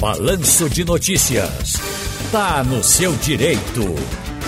[0.00, 1.74] Balanço de Notícias.
[2.32, 3.82] Tá no seu direito.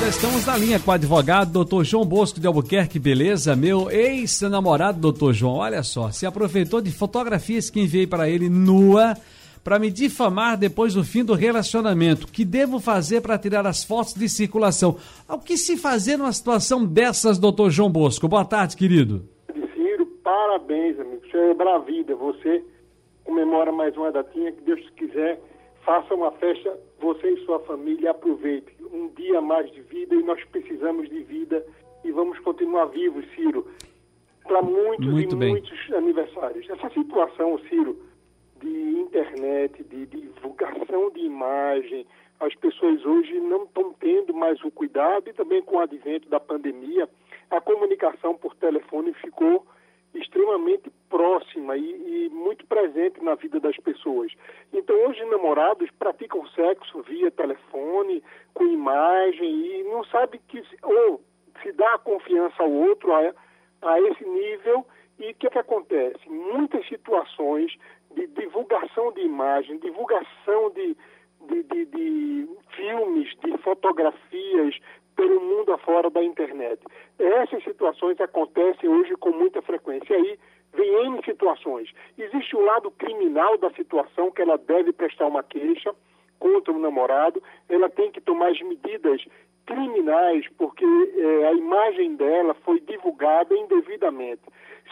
[0.01, 3.55] Já estamos na linha com o advogado doutor João Bosco de Albuquerque, beleza?
[3.55, 9.15] Meu ex-namorado, doutor João, olha só, se aproveitou de fotografias que enviei para ele nua
[9.63, 12.29] para me difamar depois do fim do relacionamento.
[12.29, 14.97] Que devo fazer para tirar as fotos de circulação?
[15.29, 18.27] O que se fazer numa situação dessas, doutor João Bosco?
[18.27, 19.29] Boa tarde, querido.
[19.75, 21.21] Ciro, parabéns, amigo.
[21.31, 22.17] Você é bravida.
[22.17, 22.65] Você
[23.43, 24.53] comemora mais uma datinha.
[24.53, 25.41] Que Deus quiser,
[25.85, 28.13] faça uma festa, você e sua família.
[28.13, 28.73] Aproveite.
[28.93, 31.65] Um dia mais de vida e nós precisamos de vida
[32.05, 33.67] e vamos continuar vivos, Ciro.
[34.45, 35.51] Para muitos Muito e bem.
[35.51, 36.69] muitos aniversários.
[36.71, 37.97] Essa situação, Ciro,
[38.61, 42.07] de internet, de divulgação de imagem.
[42.39, 46.41] As pessoas hoje não estão tendo mais o cuidado e também com o advento da
[46.41, 47.09] pandemia,
[47.51, 49.65] a comunicação por telefone ficou
[50.15, 52.22] extremamente próxima e, e
[52.53, 54.33] muito presente na vida das pessoas.
[54.73, 61.21] Então, hoje, namorados praticam sexo via telefone, com imagem, e não sabe que, ou
[61.63, 63.33] se dá confiança ao outro a,
[63.83, 64.87] a esse nível,
[65.19, 66.29] e o que, que acontece?
[66.29, 67.75] Muitas situações
[68.15, 70.97] de divulgação de imagem, divulgação de,
[71.49, 74.79] de, de, de filmes, de fotografias
[75.17, 76.83] pelo mundo afora da internet.
[77.19, 80.13] Essas situações acontecem hoje com muita frequência.
[80.13, 80.39] E aí
[80.73, 81.91] vem N situações.
[82.19, 85.95] Existe o lado criminal da situação, que ela deve prestar uma queixa
[86.39, 89.25] contra o namorado, ela tem que tomar as medidas
[89.67, 94.43] criminais, porque eh, a imagem dela foi divulgada indevidamente.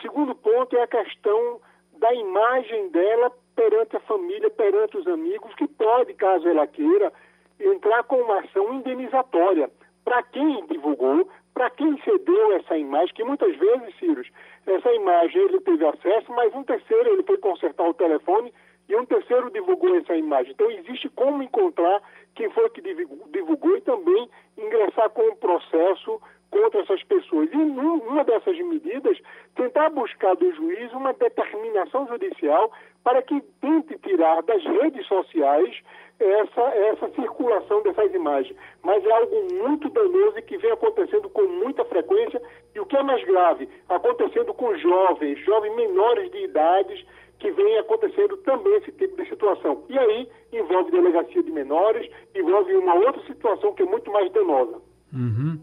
[0.00, 1.60] Segundo ponto é a questão
[1.98, 7.12] da imagem dela perante a família, perante os amigos, que pode, caso ela queira,
[7.58, 9.70] entrar com uma ação indenizatória
[10.04, 11.28] para quem divulgou,
[11.60, 14.26] para quem cedeu essa imagem, que muitas vezes, Círios,
[14.66, 18.50] essa imagem ele teve acesso, mas um terceiro ele foi consertar o telefone
[18.88, 20.52] e um terceiro divulgou essa imagem.
[20.52, 22.00] Então existe como encontrar
[22.34, 26.18] quem foi que divulgou e também ingressar com um processo
[26.50, 27.48] contra essas pessoas.
[27.52, 29.18] E numa dessas medidas,
[29.54, 32.70] tentar buscar do juiz uma determinação judicial
[33.04, 35.80] para que tente tirar das redes sociais
[36.18, 38.56] essa, essa circulação dessas imagens.
[38.82, 42.40] Mas é algo muito danoso e que vem acontecendo com muita frequência.
[42.74, 47.04] E o que é mais grave, acontecendo com jovens, jovens menores de idades,
[47.38, 49.82] que vem acontecendo também esse tipo de situação.
[49.88, 54.89] E aí envolve delegacia de menores, envolve uma outra situação que é muito mais danosa.
[55.12, 55.58] Uhum.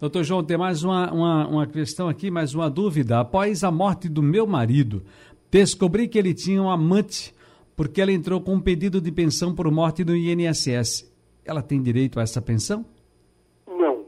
[0.00, 3.20] Doutor João, tem mais uma, uma, uma questão aqui, mais uma dúvida.
[3.20, 5.02] Após a morte do meu marido,
[5.50, 7.34] descobri que ele tinha um amante
[7.76, 11.12] porque ela entrou com um pedido de pensão por morte no INSS.
[11.44, 12.84] Ela tem direito a essa pensão?
[13.68, 14.06] Não.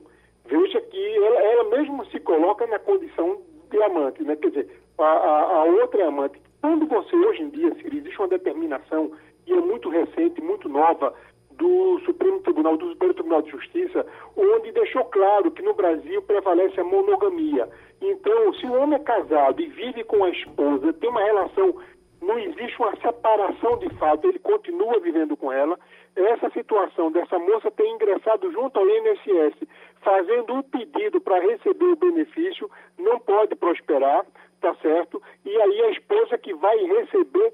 [0.49, 4.35] Veja que ela, ela mesmo se coloca na condição de amante, né?
[4.37, 6.41] Quer dizer, a, a, a outra amante.
[6.63, 9.13] Quando você, hoje em dia, se existe uma determinação,
[9.47, 11.15] e é muito recente, muito nova,
[11.59, 16.81] do Supremo Tribunal, do Superior Tribunal de Justiça, onde deixou claro que no Brasil prevalece
[16.81, 17.69] a monogamia.
[18.01, 21.75] Então, se o homem é casado e vive com a esposa, tem uma relação,
[22.23, 25.79] não existe uma separação de fato, ele continua vivendo com ela.
[26.15, 29.69] Essa situação dessa moça ter ingressado junto ao INSS,
[30.01, 34.25] fazendo um pedido para receber o benefício, não pode prosperar,
[34.61, 35.21] tá certo?
[35.45, 37.53] E aí a esposa que vai receber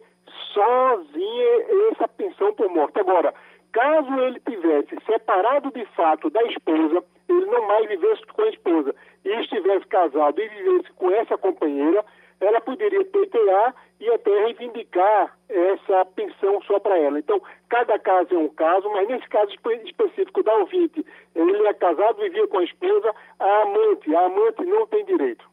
[0.53, 2.99] sozinha essa pensão por morte.
[2.99, 3.35] Agora,
[3.75, 8.95] Caso ele tivesse separado de fato da esposa, ele não mais vivesse com a esposa
[9.25, 12.05] e estivesse casado e vivesse com essa companheira,
[12.41, 17.19] ela poderia pleitear e até reivindicar essa pensão só para ela.
[17.19, 19.51] Então, cada caso é um caso, mas nesse caso
[19.85, 21.05] específico da ouvinte,
[21.35, 25.45] ele é casado, vivia com a esposa, a amante, a amante não tem direito.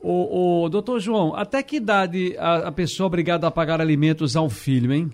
[0.00, 4.36] O, o doutor João, até que idade a, a pessoa é obrigada a pagar alimentos
[4.36, 5.10] ao filho, hein?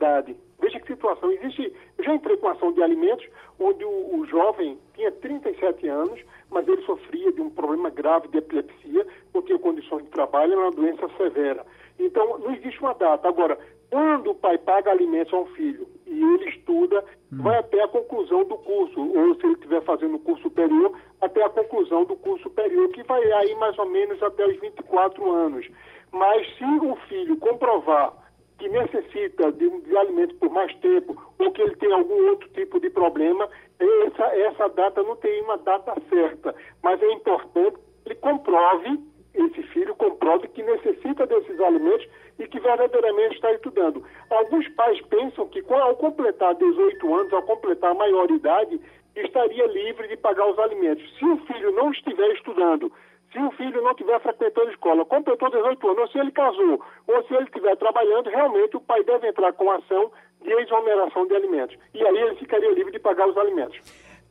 [0.00, 0.36] Idade.
[0.58, 1.30] Veja que situação.
[1.30, 1.74] Existe.
[1.98, 3.26] Eu já entrei com ação de alimentos,
[3.58, 6.18] onde o, o jovem tinha 37 anos,
[6.50, 10.62] mas ele sofria de um problema grave de epilepsia, não tinha condições de trabalho, era
[10.62, 11.66] uma doença severa.
[11.98, 13.28] Então, não existe uma data.
[13.28, 13.58] Agora,
[13.90, 17.42] quando o pai paga alimentos a um filho e ele estuda, hum.
[17.42, 21.44] vai até a conclusão do curso, ou se ele estiver fazendo o curso superior, até
[21.44, 25.68] a conclusão do curso superior, que vai aí mais ou menos até os 24 anos.
[26.10, 28.14] Mas se o filho comprovar
[28.60, 32.78] que necessita de, de alimento por mais tempo ou que ele tem algum outro tipo
[32.78, 33.48] de problema,
[33.78, 36.54] essa, essa data não tem uma data certa.
[36.82, 39.00] Mas é importante que ele comprove,
[39.32, 42.06] esse filho comprove que necessita desses alimentos
[42.38, 44.04] e que verdadeiramente está estudando.
[44.28, 48.78] Alguns pais pensam que ao completar 18 anos, ao completar a maioridade,
[49.16, 51.02] estaria livre de pagar os alimentos.
[51.18, 52.92] Se o filho não estiver estudando,
[53.32, 57.22] se o filho não estiver frequentando escola, completou 18 anos, ou se ele casou, ou
[57.24, 60.10] se ele estiver trabalhando, realmente o pai deve entrar com ação
[60.42, 61.76] de exoneração de alimentos.
[61.94, 63.78] E aí ele ficaria livre de pagar os alimentos.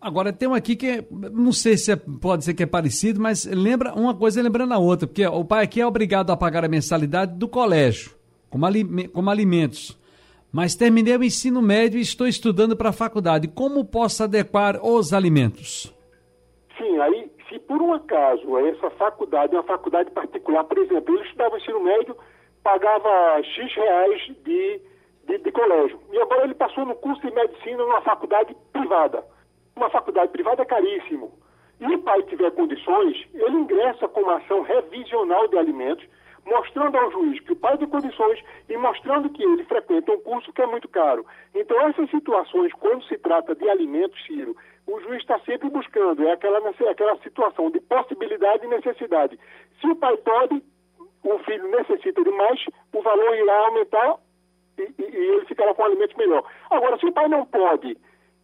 [0.01, 3.19] Agora, tem um aqui que é, não sei se é, pode ser que é parecido,
[3.19, 6.63] mas lembra uma coisa lembrando a outra, porque o pai aqui é obrigado a pagar
[6.63, 8.11] a mensalidade do colégio,
[8.49, 9.97] como, ali, como alimentos.
[10.51, 13.47] Mas terminei o ensino médio e estou estudando para a faculdade.
[13.47, 15.93] Como posso adequar os alimentos?
[17.69, 22.17] Por um acaso essa faculdade é uma faculdade particular, por exemplo, ele estudava ensino médio,
[22.61, 24.81] pagava X reais de,
[25.25, 25.99] de, de colégio.
[26.11, 29.23] E agora ele passou no curso de medicina numa faculdade privada
[29.79, 31.31] uma faculdade privada é caríssimo,
[31.79, 36.05] e o pai tiver condições, ele ingressa com uma ação revisional de alimentos,
[36.49, 40.51] mostrando ao juiz que o pai tem condições e mostrando que ele frequenta um curso
[40.51, 41.25] que é muito caro.
[41.53, 44.55] Então, essas situações, quando se trata de alimentos, Ciro,
[44.87, 49.39] o juiz está sempre buscando, é aquela, aquela situação de possibilidade e necessidade.
[49.79, 50.63] Se o pai pode,
[51.23, 52.59] o filho necessita de mais,
[52.93, 54.15] o valor irá aumentar
[54.77, 56.43] e, e, e ele ficará com alimentos melhor.
[56.69, 57.97] Agora, se o pai não pode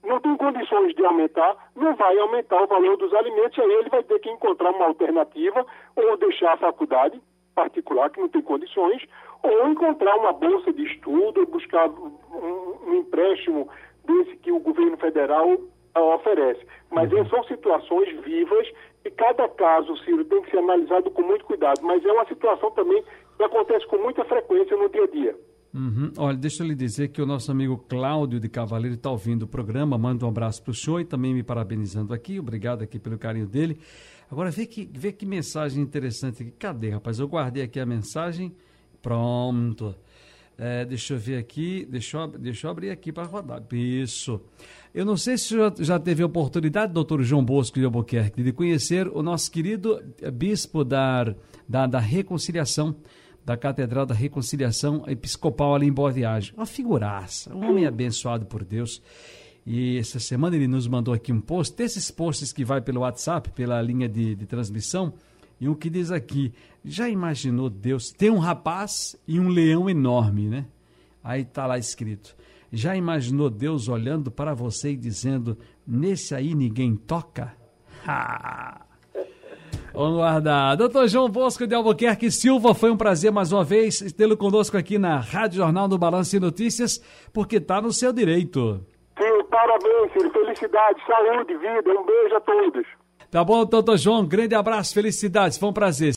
[0.04, 4.04] não tem condições de aumentar, não vai aumentar o valor dos alimentos, aí ele vai
[4.04, 5.66] ter que encontrar uma alternativa,
[5.96, 7.19] ou deixar a faculdade
[7.56, 9.02] particular, que não tem condições,
[9.42, 13.68] ou encontrar uma bolsa de estudo, ou buscar um, um empréstimo
[14.06, 16.66] desse que o governo federal uh, oferece.
[16.92, 17.25] Mas uhum.
[17.30, 18.68] são situações vivas
[19.06, 21.80] e cada caso, Ciro, tem que ser analisado com muito cuidado.
[21.84, 23.04] Mas é uma situação também
[23.38, 25.36] que acontece com muita frequência no dia a dia.
[25.74, 26.12] Uhum.
[26.18, 29.48] Olha, deixa eu lhe dizer que o nosso amigo Cláudio de Cavaleiro está ouvindo o
[29.48, 33.18] programa, manda um abraço para o senhor e também me parabenizando aqui, obrigado aqui pelo
[33.18, 33.78] carinho dele.
[34.30, 36.51] Agora, vê que, vê que mensagem interessante aqui.
[36.51, 37.19] Cadê, rapaz?
[37.19, 38.56] Eu guardei aqui a mensagem.
[39.01, 39.95] Pronto.
[40.57, 43.62] É, deixa eu ver aqui, deixa eu, deixa eu abrir aqui para rodar.
[43.74, 44.42] Isso.
[44.94, 49.07] Eu não sei se já, já teve oportunidade, doutor João Bosco de Albuquerque, de conhecer
[49.10, 50.01] o nosso querido
[50.33, 51.36] bispo da,
[51.68, 52.95] da, da Reconciliação
[53.45, 56.56] da Catedral da Reconciliação Episcopal ali em Boa Viagem.
[56.56, 59.01] Uma figuraça, um homem abençoado por Deus.
[59.65, 63.50] E essa semana ele nos mandou aqui um post, desses posts que vai pelo WhatsApp,
[63.51, 65.13] pela linha de, de transmissão,
[65.59, 66.53] e o que diz aqui,
[66.83, 70.65] já imaginou Deus, tem um rapaz e um leão enorme, né?
[71.23, 72.35] Aí está lá escrito,
[72.71, 75.57] já imaginou Deus olhando para você e dizendo,
[75.88, 77.53] nesse aí ninguém toca?
[78.07, 78.85] Ha!
[79.91, 80.75] Vamos guardar.
[80.75, 85.00] Doutor João Bosco de Albuquerque Silva, foi um prazer mais uma vez tê-lo conosco aqui
[85.00, 87.01] na Rádio Jornal do Balanço e Notícias,
[87.31, 88.85] porque está no seu direito.
[89.65, 90.31] Parabéns, filho.
[90.31, 91.89] Felicidade, saúde, vida.
[91.89, 92.85] Um beijo a todos.
[93.31, 94.23] Tá bom, doutor João.
[94.23, 95.57] Grande abraço, felicidades.
[95.57, 96.13] Foi um prazer.